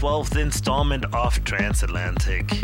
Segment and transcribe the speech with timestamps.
[0.00, 2.62] 312th installment of Transatlantic.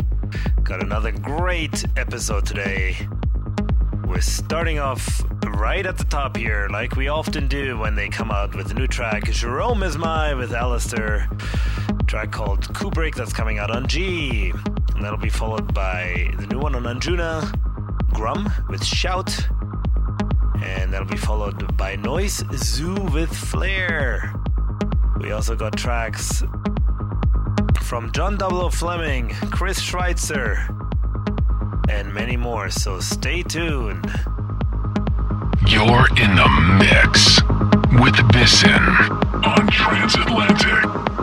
[0.63, 2.97] Got another great episode today.
[4.07, 8.31] We're starting off right at the top here, like we often do when they come
[8.31, 9.25] out with a new track.
[9.25, 11.27] Jerome Isma-Ae with Alastor,
[12.07, 14.51] track called Kubrick that's coming out on G.
[14.95, 17.53] And that'll be followed by the new one on Anjuna,
[18.13, 19.47] Grum with Shout,
[20.63, 24.33] and that'll be followed by Noise Zoo with Flair.
[25.19, 26.41] We also got tracks
[27.87, 30.57] from John 00 Fleming, Chris Schweizer,
[31.87, 34.05] and many more, so stay tuned.
[35.65, 36.49] You're in the
[36.79, 37.41] mix
[38.01, 38.83] with Bisson
[39.41, 41.16] on Transatlantic.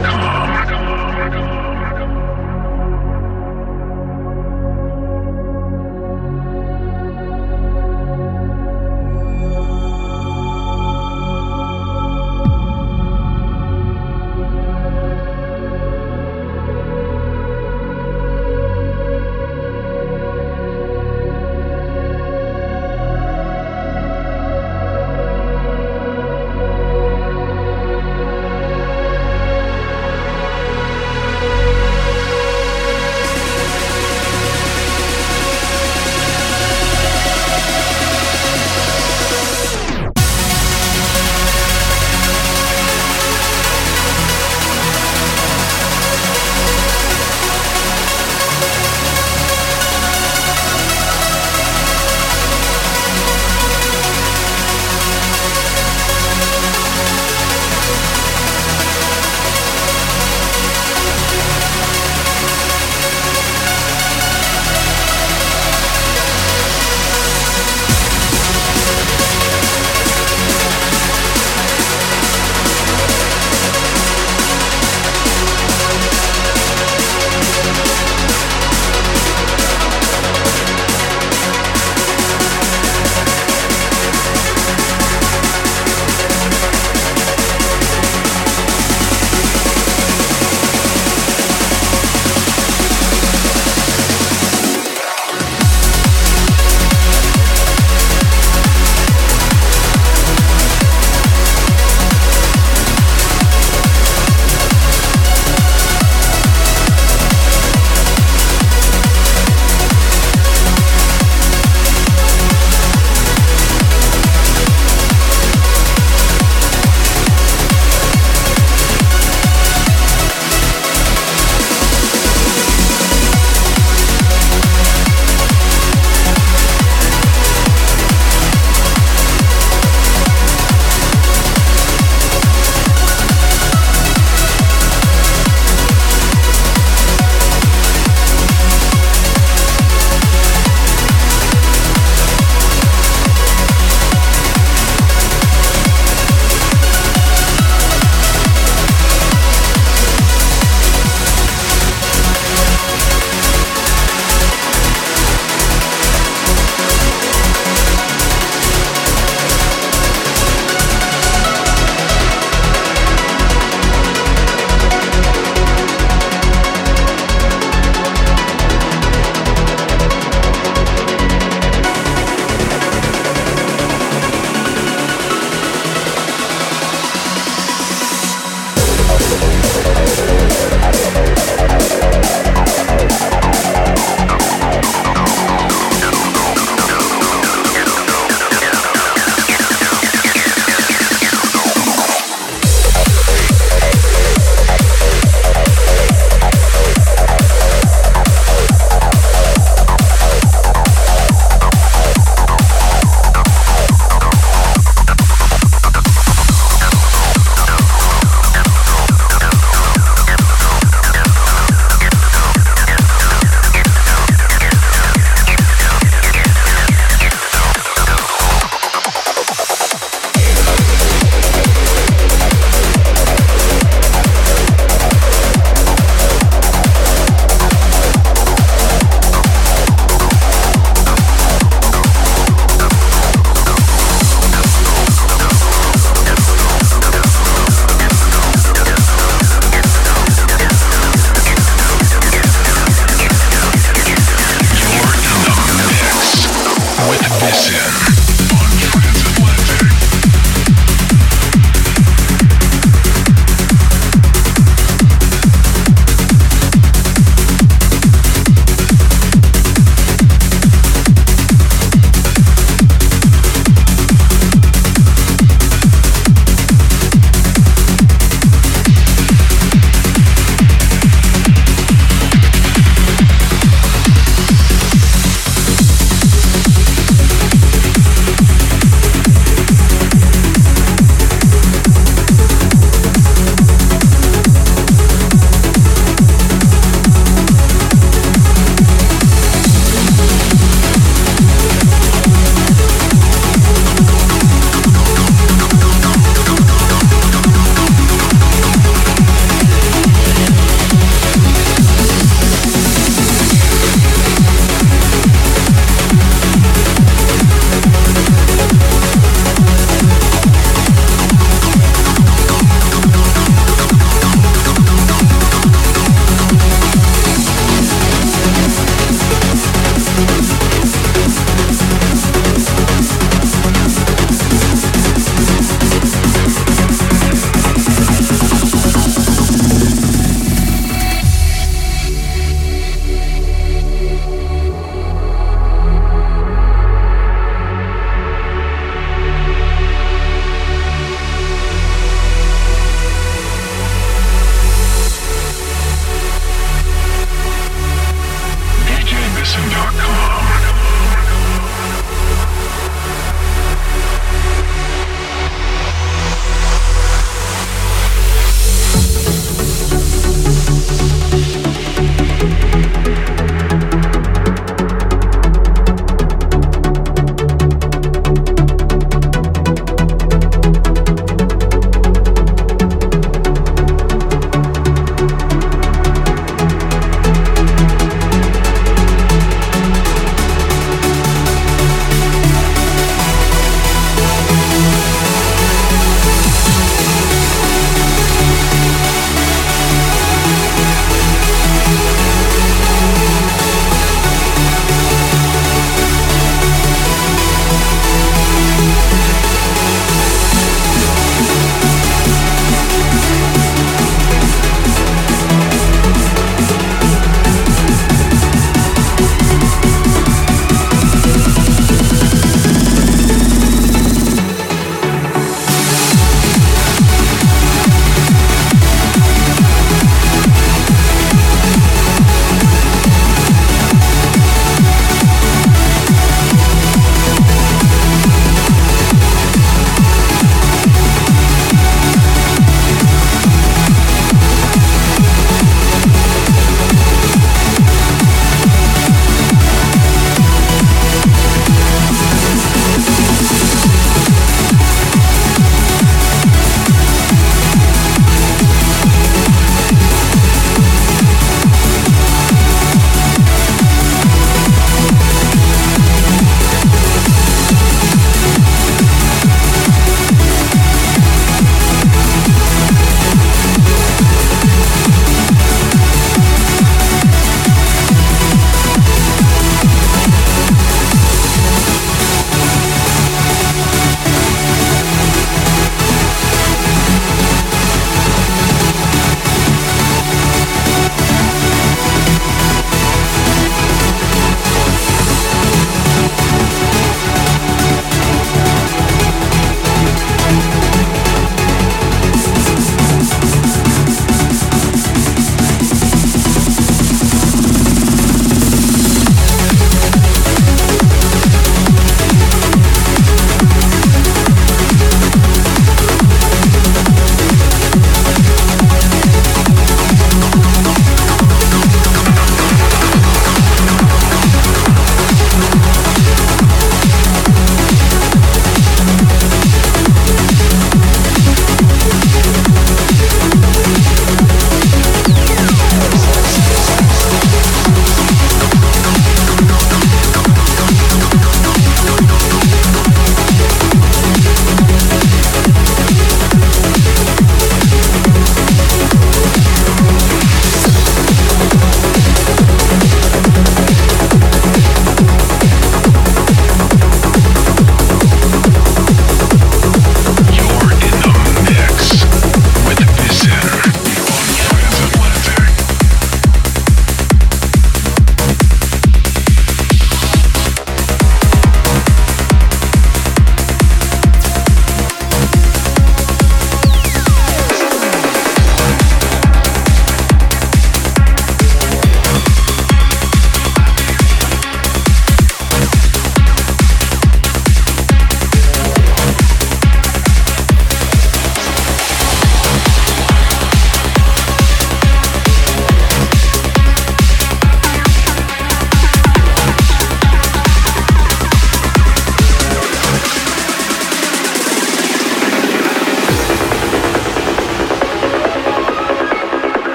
[0.00, 0.37] Come on.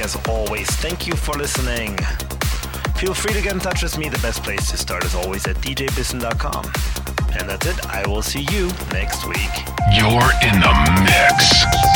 [0.00, 0.68] as always.
[0.76, 1.96] Thank you for listening.
[2.96, 4.08] Feel free to get in touch with me.
[4.08, 6.64] The best place to start is always at djbison.com.
[7.38, 7.86] And that's it.
[7.86, 9.54] I will see you next week.
[9.94, 11.87] You're in the mix.